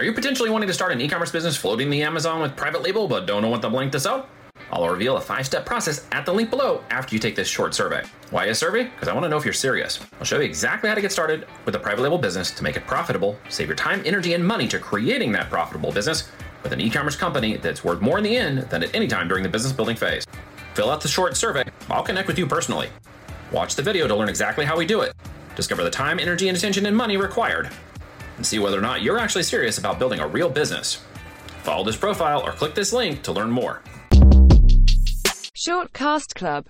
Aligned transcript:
Are 0.00 0.02
you 0.02 0.14
potentially 0.14 0.48
wanting 0.48 0.66
to 0.66 0.72
start 0.72 0.92
an 0.92 1.00
e 1.02 1.08
commerce 1.08 1.30
business 1.30 1.58
floating 1.58 1.90
the 1.90 2.02
Amazon 2.02 2.40
with 2.40 2.56
private 2.56 2.80
label 2.80 3.06
but 3.06 3.26
don't 3.26 3.42
know 3.42 3.50
what 3.50 3.60
the 3.60 3.68
blank 3.68 3.92
to 3.92 4.00
sell? 4.00 4.26
I'll 4.72 4.88
reveal 4.88 5.18
a 5.18 5.20
five 5.20 5.44
step 5.44 5.66
process 5.66 6.06
at 6.10 6.24
the 6.24 6.32
link 6.32 6.48
below 6.48 6.82
after 6.88 7.14
you 7.14 7.18
take 7.18 7.36
this 7.36 7.48
short 7.48 7.74
survey. 7.74 8.02
Why 8.30 8.46
a 8.46 8.54
survey? 8.54 8.84
Because 8.84 9.08
I 9.08 9.12
want 9.12 9.24
to 9.24 9.28
know 9.28 9.36
if 9.36 9.44
you're 9.44 9.52
serious. 9.52 10.00
I'll 10.18 10.24
show 10.24 10.38
you 10.38 10.44
exactly 10.44 10.88
how 10.88 10.94
to 10.94 11.02
get 11.02 11.12
started 11.12 11.46
with 11.66 11.74
a 11.74 11.78
private 11.78 12.00
label 12.00 12.16
business 12.16 12.50
to 12.52 12.64
make 12.64 12.78
it 12.78 12.86
profitable, 12.86 13.36
save 13.50 13.68
your 13.68 13.76
time, 13.76 14.00
energy, 14.06 14.32
and 14.32 14.42
money 14.42 14.66
to 14.68 14.78
creating 14.78 15.32
that 15.32 15.50
profitable 15.50 15.92
business 15.92 16.30
with 16.62 16.72
an 16.72 16.80
e 16.80 16.88
commerce 16.88 17.14
company 17.14 17.58
that's 17.58 17.84
worth 17.84 18.00
more 18.00 18.16
in 18.16 18.24
the 18.24 18.34
end 18.34 18.60
than 18.70 18.82
at 18.82 18.94
any 18.94 19.06
time 19.06 19.28
during 19.28 19.42
the 19.42 19.50
business 19.50 19.74
building 19.74 19.96
phase. 19.96 20.26
Fill 20.72 20.90
out 20.90 21.02
the 21.02 21.08
short 21.08 21.36
survey. 21.36 21.64
I'll 21.90 22.02
connect 22.02 22.26
with 22.26 22.38
you 22.38 22.46
personally. 22.46 22.88
Watch 23.52 23.74
the 23.74 23.82
video 23.82 24.08
to 24.08 24.16
learn 24.16 24.30
exactly 24.30 24.64
how 24.64 24.78
we 24.78 24.86
do 24.86 25.02
it. 25.02 25.14
Discover 25.56 25.84
the 25.84 25.90
time, 25.90 26.18
energy, 26.18 26.48
and 26.48 26.56
attention 26.56 26.86
and 26.86 26.96
money 26.96 27.18
required. 27.18 27.68
And 28.40 28.46
see 28.46 28.58
whether 28.58 28.78
or 28.78 28.80
not 28.80 29.02
you're 29.02 29.18
actually 29.18 29.42
serious 29.42 29.76
about 29.76 29.98
building 29.98 30.20
a 30.20 30.26
real 30.26 30.48
business. 30.48 31.04
Follow 31.62 31.84
this 31.84 31.94
profile 31.94 32.40
or 32.40 32.52
click 32.52 32.74
this 32.74 32.90
link 32.90 33.20
to 33.24 33.32
learn 33.32 33.50
more. 33.50 33.82
Shortcast 35.54 36.34
Club 36.36 36.58